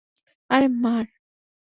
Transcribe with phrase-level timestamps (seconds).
[0.49, 1.05] আরে, মার!